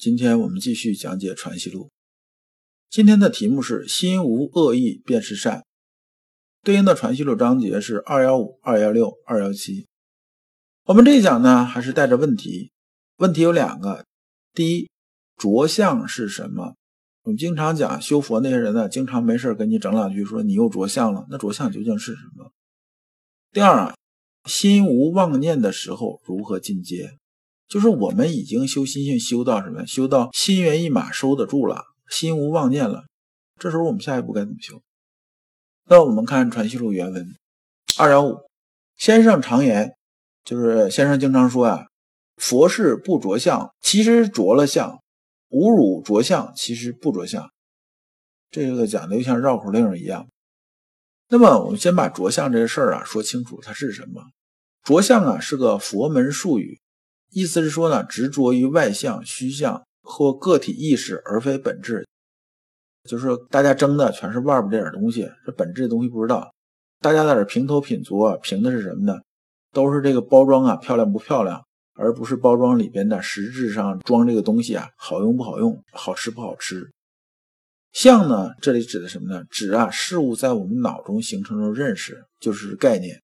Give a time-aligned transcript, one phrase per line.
[0.00, 1.84] 今天我们继续讲解《传习录》，
[2.88, 5.66] 今天的题目是“心无恶意便是善”，
[6.64, 9.86] 对应的《传习录》章节是二幺五、二幺六、二幺七。
[10.84, 12.72] 我们这一讲呢，还是带着问题，
[13.18, 14.06] 问题有两个：
[14.54, 14.88] 第一，
[15.36, 16.76] 着相是什么？
[17.24, 22.50] 我们经常讲修佛那些人呢，经常没事跟你整两句，说你又着相了，那着相究竟是什么？
[23.52, 23.94] 第二啊，
[24.46, 27.18] 心无妄念的时候如何进阶？
[27.70, 29.86] 就是我们已经修心性修到什么？
[29.86, 33.04] 修到心猿意马收得住了，心无妄念了。
[33.60, 34.82] 这时候我们下一步该怎么修？
[35.84, 37.32] 那我们看《传习录》原文
[37.96, 38.38] 二幺五，
[38.96, 39.92] 先生常言，
[40.44, 41.86] 就是先生经常说啊，
[42.38, 44.98] 佛事不着相，其实着了相；
[45.50, 47.48] 侮辱着相，其实不着相。
[48.50, 50.26] 这个讲的就像绕口令一样。
[51.28, 54.24] 那么我们先把着相这事儿啊说清楚，它是什么？
[54.82, 56.79] 着相啊是个佛门术语。
[57.30, 62.06] 意思是说呢，执着于外相、虚相或个体意识，而非本质，
[63.08, 66.52] 就是大家争的全是外边这点东西，这本质的东西不知道。
[67.00, 69.20] 大家在这评头品足啊，评的是什么呢？
[69.72, 71.64] 都是这个包装啊，漂亮不漂亮，
[71.94, 76.90] 而不是包装里边的实质上装这个东西啊，好用不好用，好吃不好吃。
[77.92, 79.44] 相呢，这里指的什么呢？
[79.48, 83.22] 指啊事物在我们脑中形成的认识，就是概念。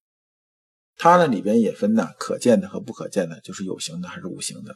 [0.96, 4.74] 它呢里边也分呢，可见的和不可见的，就是有形的还是无形的。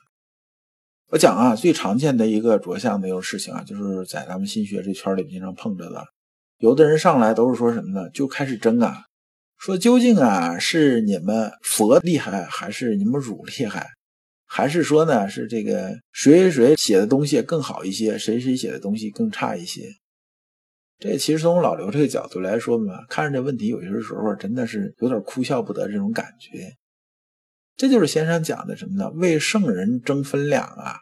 [1.08, 6.04] 我讲啊，最常见的一个着相的一个事情啊，就是在咱们心学这圈里经常碰着的。
[6.58, 8.08] 有的人上来都是说什么呢？
[8.10, 9.04] 就开始争啊，
[9.58, 13.88] 说究竟啊是你们佛厉害，还是你们儒厉害，
[14.46, 19.88] 还是说呢是这个谁谁谁写的东西更好一些，谁谁写的东西更差一些？
[21.00, 26.76] 这其实从老刘这个角度来说嘛，看着这问题有些时候真的是有点哭笑不得这种感觉。
[27.74, 29.10] 这就是先生讲的什么呢？
[29.14, 31.00] 为圣人争分量啊，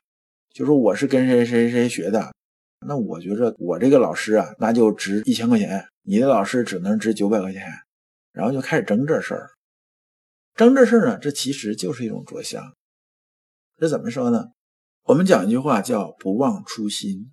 [0.54, 2.32] 就说我是跟谁谁谁学的，
[2.86, 7.64] 那我觉着我这个老师啊，那就值一千块钱，你的老师只能值九百块钱，
[8.32, 9.50] 然后就开始争这事儿。
[10.54, 12.72] 争这事儿呢，这其实就是一种着相。
[13.76, 14.44] 这怎么说呢？
[15.06, 17.32] 我们讲一句话叫“不忘初心”。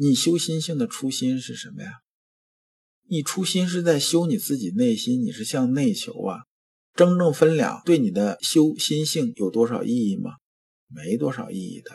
[0.00, 1.90] 你修心性的初心是什么呀？
[3.08, 6.42] 你初心是在修你自己内心，你是向内求啊。
[6.94, 10.34] 争正分两对你的修心性有多少意义吗？
[10.86, 11.90] 没多少意义的。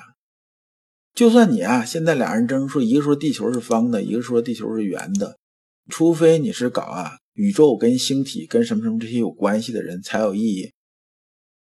[1.13, 5.39] 就算你啊，现在俩人争说，一个说地球是方的，一个说地球是圆的，
[5.87, 10.73] 除非你是搞啊宇宙跟星体跟什么什么这些有关系的人才有意义。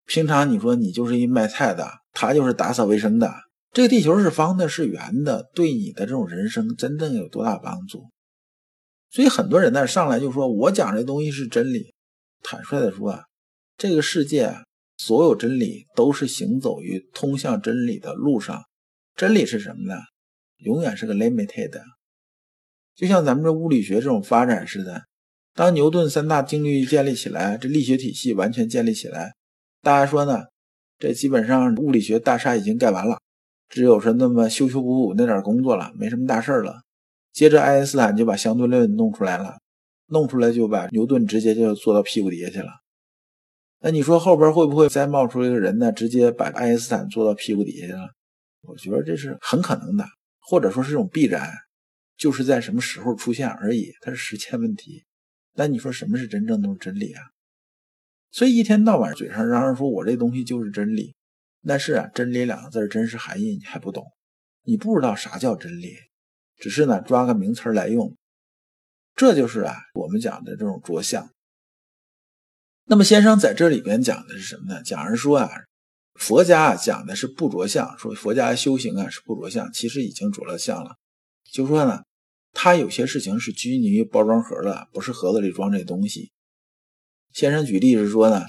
[0.05, 3.48] 平常你说你就是一卖菜的，他就是打扫卫生的。
[3.73, 8.09] 这个地球是方的，是圆的，对你的这种人生真正有多大帮助？
[9.11, 11.95] 所以很多人呢上来就说：“我讲这东西是真理。”
[12.43, 13.25] 坦率的说啊，
[13.77, 14.55] 这个世界
[14.97, 18.63] 所有真理都是行走于通向真理的路上。
[19.15, 20.01] 真理是什么呢？
[20.59, 21.81] 永远是个 limited。
[22.95, 25.03] 就像咱们这物理学这种发展似的，
[25.55, 29.35] 当牛顿三大定律建立起来，这力学体系完全建立起来，
[29.83, 30.45] 大家说呢？
[30.99, 33.21] 这基本上物理学大厦已经盖完了。
[33.69, 36.83] 只有是那么修修补补那点工作了，没什么大事了。
[37.33, 39.59] 接着爱因斯坦就把相对论弄出来了，
[40.07, 42.69] 弄出来就把牛顿直接就坐到屁股底下去了。
[43.81, 45.93] 那你说后边会不会再冒出一个人呢？
[45.93, 48.09] 直接把爱因斯坦坐到屁股底下去了？
[48.63, 50.05] 我觉得这是很可能的，
[50.41, 51.49] 或者说是一种必然，
[52.17, 55.05] 就是在什么时候出现而已，它是时间问题。
[55.55, 57.23] 那你说什么是真正的真理啊？
[58.31, 61.15] 所以一天到晚嘴上嚷嚷说我这东西就是真理。
[61.69, 64.07] 但是啊，真理两个字真实含义你还不懂，
[64.63, 65.95] 你不知道啥叫真理，
[66.57, 68.17] 只是呢抓个名词来用，
[69.15, 71.31] 这就是啊我们讲的这种着相。
[72.87, 74.83] 那么先生在这里边讲的是什么呢？
[74.83, 75.51] 讲是说啊，
[76.15, 80.97] 佛家啊讲的是不着相，说佛家修行啊是不着相，其实已经着了相了。
[81.53, 82.03] 就说呢，
[82.55, 86.33] 他有些事情是拘泥于包装盒的，不是盒子里装这东西。
[87.35, 88.47] 先生举例是说呢。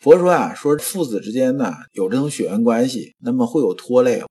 [0.00, 4.24] 佛说啊，说父子之间呢有这种血缘关系，那么会有拖累。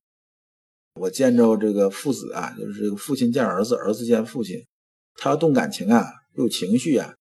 [1.00, 4.66] 我见着这个父子啊，就是这个父亲见儿子，儿子见父亲，
[5.14, 7.14] 他要动感情啊，有情绪啊，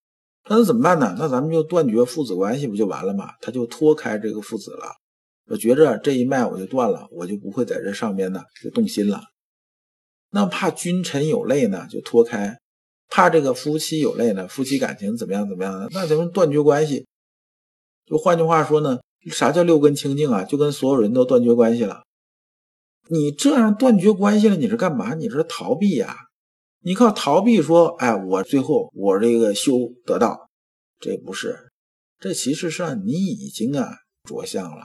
[0.49, 1.15] 那怎么办呢？
[1.19, 3.29] 那咱们就断绝父子关系不就完了吗？
[3.43, 4.95] 他就脱开这个父子了，
[5.51, 9.21] 我觉着这一脉我就断了，我就不会在这上面呢就动心了。
[10.31, 12.55] 那怕君臣有泪呢，就脱开；
[13.11, 17.07] 怕这个夫妻有泪呢，夫妻感情怎么样怎么样的，那咱们断绝关系。
[18.09, 18.99] 就换句话说呢，
[19.31, 20.43] 啥叫六根清净啊？
[20.45, 22.03] 就跟所有人都断绝关系了。
[23.11, 25.15] 你这样断绝关系了，你是干嘛？
[25.15, 26.17] 你是逃避呀？
[26.81, 29.73] 你靠逃避说，哎，我最后我这个修
[30.07, 30.49] 得到，
[30.99, 31.71] 这不是，
[32.19, 34.85] 这其实上你已经啊着相了。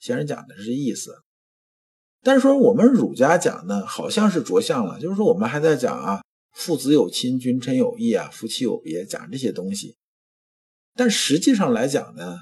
[0.00, 1.14] 先生讲的是这意思。
[2.22, 6.22] 但是说我们儒家讲呢，好像是着相了，就是说我们还在讲啊，
[6.52, 9.96] 父子有亲，君臣有义啊，夫妻有别，讲这些东西。
[10.94, 12.38] 但实际上来讲呢，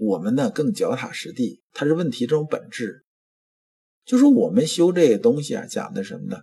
[0.00, 3.04] 我们呢更脚踏实地，它是问题这种本质。
[4.04, 6.42] 就说我们修这个东西啊，讲的什么呢？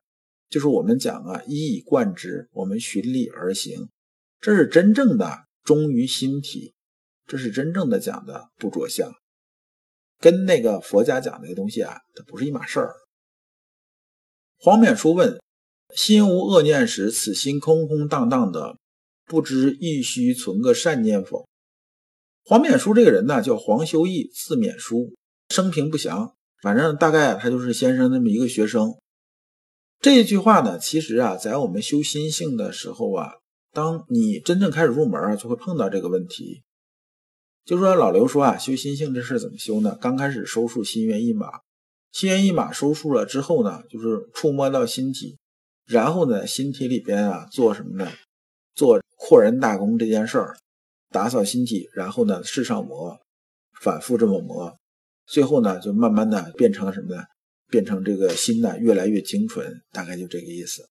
[0.49, 3.89] 就是我们讲啊，一以贯之，我们循例而行，
[4.39, 6.75] 这是真正的忠于心体，
[7.25, 9.11] 这是真正的讲的不着相。
[10.19, 12.93] 跟那个佛家讲那个东西啊，它不是一码事儿。
[14.57, 15.39] 黄冕书问：
[15.95, 18.77] 心无恶念时，此心空空荡荡的，
[19.25, 21.47] 不知亦须存个善念否？
[22.47, 25.15] 黄冕书这个人呢，叫黄修义，字冕书，
[25.49, 28.93] 生平不详，反正大概他就是先生那么一个学生。
[29.99, 33.31] 这句话呢，其实啊，在我们修心性的时候啊，
[33.71, 36.61] 当你真正开始入门啊，就会碰到这个问题。
[37.65, 39.97] 就说老刘说啊，修心性这事怎么修呢？
[39.99, 41.47] 刚开始收束心猿意马，
[42.11, 45.39] 心猿意马收束了之后呢，就是触摸到心体，
[45.87, 48.11] 然后呢，心体里边啊做什么呢？
[48.75, 50.55] 做扩人大功这件事儿，
[51.15, 53.17] 打扫心体，然后呢，世上磨，
[53.79, 54.77] 反复这么磨，
[55.25, 57.23] 最后呢，就慢慢的变成了什么呢？
[57.69, 60.89] 变成这个心呢越来越精纯，大概就这个意思。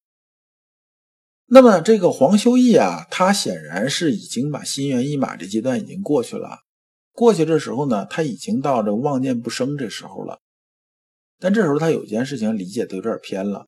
[1.44, 6.60] 那么这个黄修义啊，他显然是已经把心猿意马这阶段已经过去了。
[7.12, 10.40] 过去这时候呢，他已经到这妄念不生这时候了。
[11.38, 13.66] 但这时候他有件事情理解的有点偏了。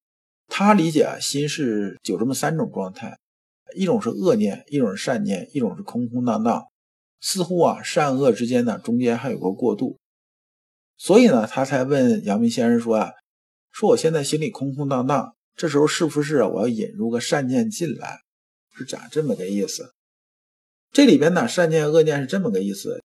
[0.49, 3.19] 他理解啊，心是有这么三种状态：
[3.74, 6.64] 一种是恶念，一种是善念，一种是空空荡荡。
[7.20, 9.98] 似乎啊，善恶之间呢，中间还有个过渡。
[10.96, 13.10] 所以呢，他才问阳明先生说啊
[13.72, 18.20] ：“说我现在心里空空荡荡，这时候是不是我要引入个善念进来？
[18.76, 19.92] 是讲这么个意思。
[20.92, 23.02] 这里边呢，善念恶念是这么个意思。”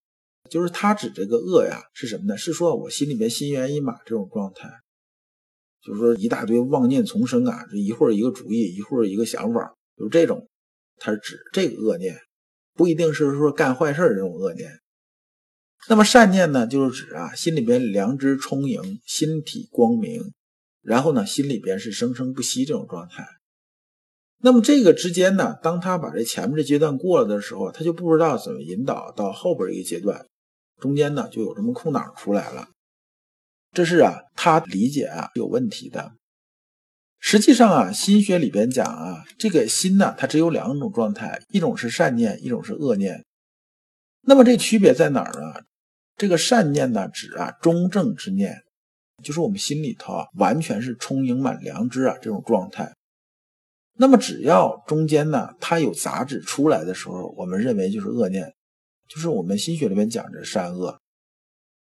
[0.49, 2.35] 就是他指这个恶呀，是什么呢？
[2.35, 4.69] 是说我心里边心猿意马这种状态，
[5.81, 10.49] 就是说一大堆妄念丛生啊，这一会儿一个主意，一会儿一个想法，就是这种，
[11.03, 12.15] 它是指这个恶念，
[12.75, 14.79] 不一定是说干坏事这种恶念。
[15.89, 20.31] 那么善念呢，就是指啊，心里边良知充盈，心体光明，
[20.83, 23.27] 然后呢，心里边是生生不息这种状态。
[24.43, 30.27] 那么这个之间呢，当他把这前面这阶段过了的时候，他就不知道怎么引导到后边一个阶段。
[30.79, 32.67] 中间呢就有这么空档出来了，
[33.71, 36.11] 这是啊他理解啊有问题的。
[37.23, 43.23] 实际上啊心学里边讲啊这个心呢它只有两种状态，一种是善念，一种是恶念。
[44.23, 45.61] 那么这区别在哪儿呢？
[46.17, 48.61] 这个善念呢指啊中正之念，
[49.23, 52.91] 就是我们心里头啊完全是充盈满良知啊这种状态。
[53.93, 58.53] 那么只要中间呢它有杂质出来的时候，我们认为就是恶念。
[59.07, 60.97] 就是我们心学里面讲的善恶，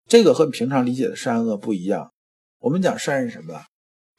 [0.08, 2.14] 这个和平常理解的善恶不一样。
[2.60, 3.62] 我们讲善是什么？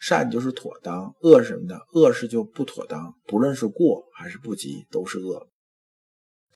[0.00, 1.78] 善就是妥当，恶是什么呢？
[1.92, 5.46] 恶是就不妥当，不论是过还是不及，都是恶。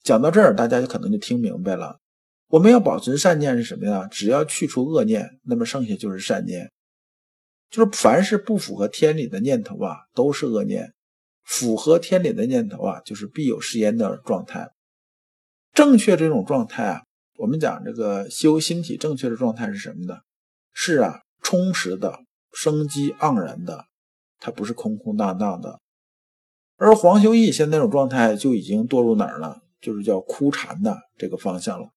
[0.03, 2.01] 讲到这儿，大家就可能就听明白了。
[2.49, 4.09] 我们要保存善念是什么呀？
[4.11, 6.73] 只要去除恶念，那么剩下就是善念。
[7.71, 10.87] 就是凡是不符合天理的念头啊，都是恶念；
[11.43, 14.71] 符合天理的念头啊，就是必有誓言的状态。
[15.73, 17.03] 正确这种状态啊，
[17.37, 20.21] 我们讲这个修心体正确的状态是什么呢？
[20.73, 22.24] 是啊，充实的、
[22.55, 23.85] 生机盎然的，
[24.39, 25.81] 它不是空空荡荡的。
[26.77, 29.63] 而黄修义现在那种状态就已经堕入哪儿了？
[29.81, 31.89] 就是叫枯禅的这个方向了，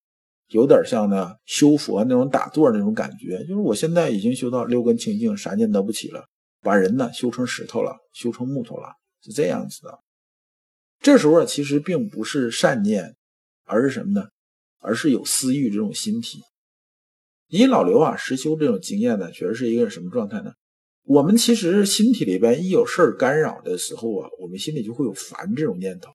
[0.48, 3.40] 有点像呢修佛那种打坐那种感觉。
[3.46, 6.26] 就是我现在已经修到六根清净，啥念得不起了，
[6.62, 8.90] 把人呢修成石头了，修成木头了，
[9.24, 10.00] 是这样子的。
[11.00, 13.16] 这时候啊其实并不是善念。
[13.70, 14.30] 而是什么呢？
[14.80, 16.40] 而是有私欲这种心体。
[17.48, 20.52] 以老刘啊实修这种经验呢，觉得是一个什么状态呢？
[21.04, 26.12] 我们其实心体里边一有事儿干扰的时候啊，我们心里就会有烦这种念头，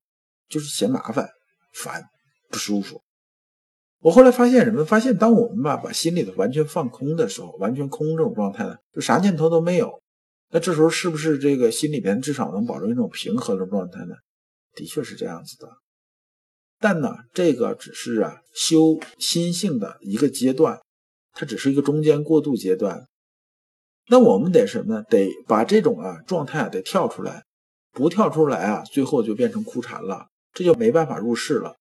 [0.49, 1.27] 就是嫌麻烦、
[1.73, 2.03] 烦、
[2.51, 3.01] 不舒服。
[4.01, 4.85] 我后来发现什么？
[4.85, 10.03] 发现当我们吧把心里的完全放空的时候，完全空这种状态呢，就啥念头都没有。
[10.51, 14.15] 那这时候是不是这个心里边至少能保证一种平和的状态呢？
[14.75, 15.69] 的确是这样子的。
[16.79, 20.79] 但呢，这个只是啊修心性的一个阶段，
[21.33, 23.07] 它只是一个中间过渡阶段。
[24.09, 25.05] 那我们得什么呢？
[25.09, 27.45] 得把这种啊状态啊得跳出来，
[27.93, 31.77] 不跳出来啊，最后就变成枯禅了，这就没办法入世了。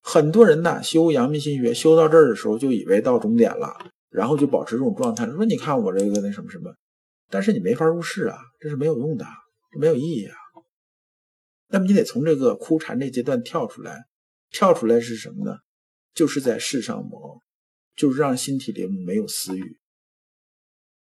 [0.00, 3.76] 很多人呢修阳明心学修到这儿的时候，就以为到终点了，
[4.08, 6.74] 然后就保持这种状态，说你看我这个那什么什么，
[7.28, 9.26] 但是你没法入世啊，这是没有用的，
[9.70, 10.34] 这没有意义啊。
[11.70, 14.06] 那么你得从这个枯禅这阶段跳出来，
[14.50, 15.58] 跳出来是什么呢？
[16.14, 17.42] 就是在世上磨，
[17.98, 19.76] 就是让心体里没有私欲。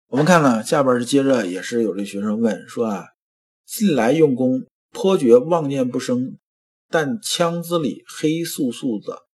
[0.06, 3.08] 我们看了，下边是接着也是有这学生问说啊，
[3.66, 6.38] 近来用功颇觉妄念不生，
[6.88, 9.24] 但腔子里黑素素的，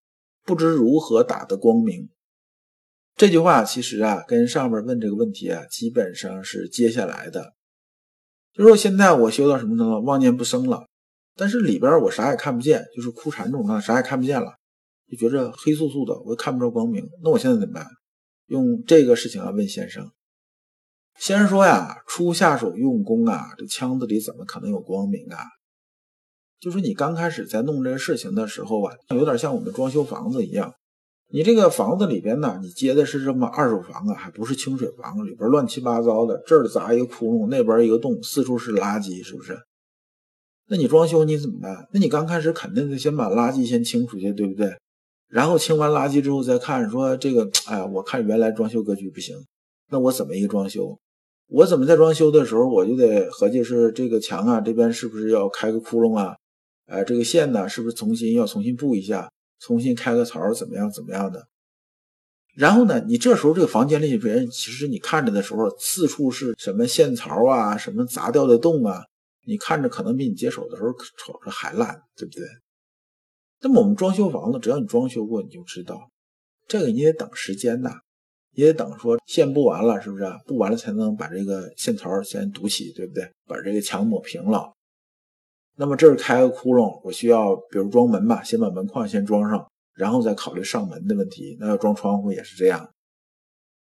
[0.43, 2.09] 不知如何打得光明。
[3.15, 7.53] 这句话其实啊，跟上面问这个问题啊，基本上是接下来的。
[8.55, 10.87] 就说现在我修到什么程度，妄念不生了。
[11.37, 14.57] 但是里边我啥也看不见，就是枯禅这种状态，啥也看不见了，
[15.15, 17.05] 就觉着黑素素的，我又看不着光明。
[17.23, 17.87] 那我现在怎么办？
[18.47, 20.11] 用这个事情啊问先生。
[21.19, 25.39] 先生说呀，初下手用功啊，这腔子里怎么可能有光明啊？
[26.61, 30.73] 就说你刚开始在弄这个事情的时候啊，有点像我们装修房子一样，
[31.31, 39.57] 你这个房子里边呢，你接的是这么二手房啊，还不是清水房，里边乱七八糟的，这儿砸一个窟窿，那边一个洞，四处是垃圾，是不是？
[40.67, 41.87] 那你装修你怎么办？
[41.93, 44.75] 那你刚开始肯定得先把垃圾先清出去，对不对？
[45.35, 49.37] 然后清完垃圾之后再看，说这个， 哎，我看原来装修格局不行，
[49.91, 50.97] 那我怎么一个装修？
[51.49, 56.37] 我怎么在装修的时候我就得合计是这个墙啊，这边是不是要开个窟窿啊？
[56.87, 61.49] 哎，这个线呢，是不是重新要重新布一下，重新开个槽，怎么样怎么样的？
[62.55, 69.03] 然后呢，你这时候这个房间里边，其实你看着的时候，四处是什么线槽啊，什么砸掉的洞啊？
[69.45, 72.45] 你看着可能比你接手的时候瞅着还烂，对不对？
[73.65, 76.11] 那么我们装修房子，只要你装修过，你就知道，
[76.69, 77.93] 这个你得等时间呐，
[78.53, 80.25] 也得等说线布完了，是不是？
[80.47, 83.27] 布完了才能把这个线槽先堵起，对不对？
[83.47, 84.71] 把这个墙抹平了。
[85.77, 91.57] 那么这儿开个窟窿，我需要比如装门吧，先把门框先装上，然后再考虑上门的问题。
[91.59, 92.87] 那要装窗户也是这样。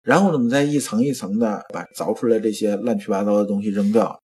[0.02, 4.18] 然后呢，我们再一层一层的把凿出来这些乱七八糟的东西扔掉。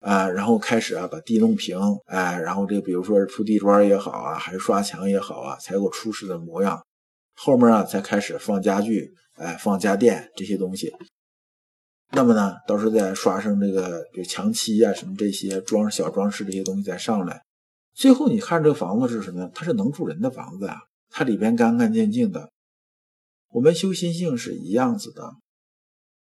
[0.00, 1.76] 啊，然后开始啊，把地弄平，
[2.06, 6.80] 哎，然后这比如说是铺地砖也好啊，还是刷墙也好啊，才有出世的模样。
[7.34, 10.92] 后面啊，才开始放家具，哎，放家电这些东西。
[12.12, 17.42] 那么呢，到时候再刷上这个就墙漆啊，什么这些装小装饰这些东西再上来。
[17.94, 19.50] 最后你看这个房子是什么呢？
[19.54, 20.76] 它是能住人的房子啊，
[21.10, 22.50] 它里边干干净净的。
[23.50, 25.32] 我们修心性是一样子的。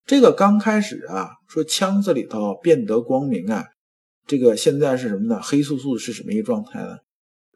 [0.05, 3.65] 这个刚开始啊，说腔子里头变得光明啊，
[4.27, 5.41] 这个现在是什么呢？
[5.41, 6.98] 黑素素是什么一个状态呢？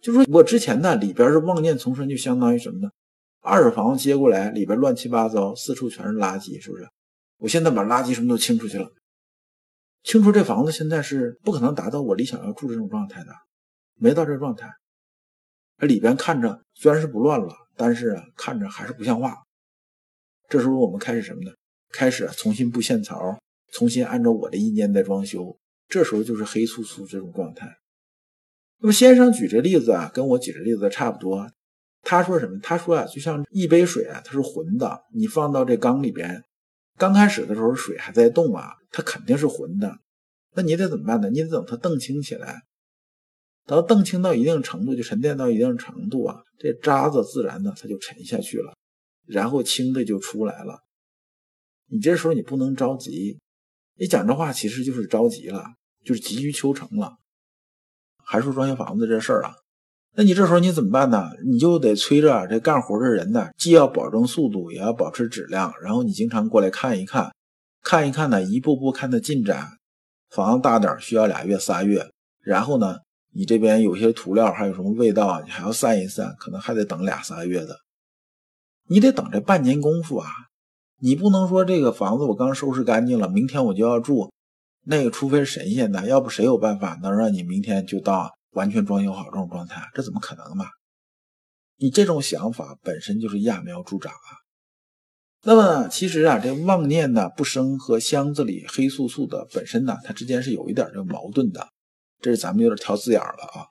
[0.01, 2.89] 就说我之前呢里边是妄念丛生，就相当于什么呢？
[3.41, 6.87] 二手房接过来，里边乱七八糟，四处全是垃圾，是不是？
[7.37, 8.89] 我现在把垃圾什么都清出去了，
[10.03, 13.31] 清出这房子现在是不可能达到我理想要住这种状态的，
[13.95, 14.71] 没到这状态。
[15.79, 19.35] 里边看着虽然是不乱了，但是啊看着还是不像话。
[20.47, 21.51] 这时候我们开始什么呢？
[21.91, 23.39] 开始重新布线槽，
[23.71, 27.77] 重新按照我的意念在装修，这时候就是黑粗粗这种状态。
[28.79, 31.49] 那么先生举这例子啊，跟我举这例子差不多。
[32.01, 32.59] 他说什么？
[32.61, 36.43] 他说啊，就像一杯水啊，它是浑的，你放到这缸里边，
[36.97, 39.97] 刚开始的时候水还在动啊，它肯定是浑的。
[40.53, 41.29] 那你得怎么办呢？
[41.31, 42.61] 你得等它澄清起来，
[43.65, 48.75] 等澄清到一定程度，就沉淀到一定程度啊，这渣子自然的它就沉下去了，
[49.25, 50.84] 然后清的就出来了。
[51.87, 53.39] 你这时候你不能着急，
[53.97, 55.63] 你讲这话其实就是着急了，
[56.03, 57.17] 就是急于求成了。
[58.23, 59.53] 还说装修房子这事儿啊，
[60.15, 61.29] 那你这时候你怎么办呢？
[61.45, 65.73] 你就得催着这干活的人呢，既要保证速度，也要保持质量。
[65.81, 67.31] 然后你经常过来看一看，
[67.83, 69.69] 看一看呢，一步步看它进展。
[70.31, 72.09] 房子大点需要俩月仨月，
[72.41, 72.97] 然后呢，
[73.31, 77.77] 你这边有些涂料还有什么味道，你还要散一散，可能还得等俩仨月的。
[78.87, 80.27] 你得等这半年功夫啊。
[81.05, 84.33] 你不能说这个房子我刚收拾干净了，明天我就要住，
[84.87, 89.83] 那个除非神仙的，要不谁有办法能让你明天就到完全装修好这种状态？
[89.93, 90.65] 这怎么可能嘛？
[91.77, 94.29] 你这种想法本身就是揠苗助长啊。
[95.43, 101.67] 那么其实啊，这妄念呢不生和箱子里黑素素的本身呢，它之间是有一点这个矛盾的，
[102.19, 103.67] 这是咱们有点挑字眼了啊。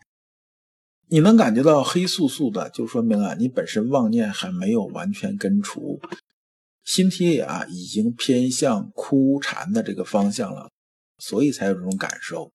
[1.08, 6.00] 你能感觉到黑素素的，就说明啊，你本身妄念还没有完全根除。
[6.84, 10.70] 心体啊，已经偏向枯禅的这个方向了，
[11.18, 12.52] 所以才有这种感受。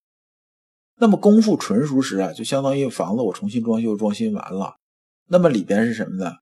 [0.97, 4.75] 那么功夫纯熟时啊，就相当于房子我重新装修，装修完了，
[5.27, 6.33] 那么里边是什么呢？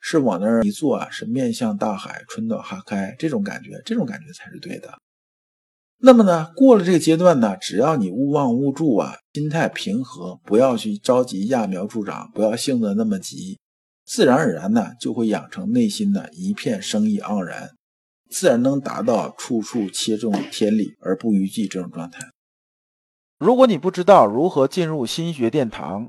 [0.00, 4.96] 是往那儿一坐啊，是面向大海，春暖花开，这种感觉，这种感觉才是对的。
[6.00, 13.58] 那么呢，过了这个阶段呢，只要你勿忘勿助啊，心态平和，不要去着急揠苗助长，不要性子那么急，
[14.08, 17.72] 自然而然呢，就会养成内心的一片生意盎然，
[18.30, 22.30] 自然能达到处处切中天理而不逾矩这种状态。
[23.38, 26.08] 如果你不知道如何进入心学殿堂，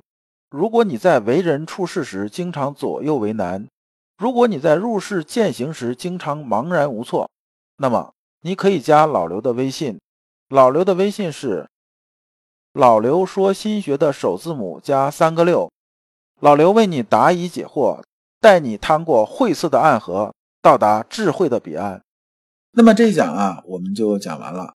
[0.49, 3.67] 如果你在为人处事时经常左右为难，
[4.17, 7.29] 如果你在入世践行时经常茫然无措，
[7.77, 8.13] 那么。
[8.41, 9.99] 你可以加老刘的微信，
[10.47, 11.67] 老刘的微信是
[12.71, 15.69] 老刘说心学的首字母加三个六，
[16.39, 18.01] 老刘为你答疑解惑，
[18.39, 22.01] 带你趟过晦涩的暗河，到达智慧的彼岸。
[22.71, 24.73] 那么这一讲啊，我们就讲完了。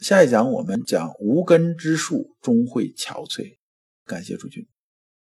[0.00, 3.58] 下一讲我们讲无根之树终会憔悴。
[4.06, 4.66] 感谢诸君。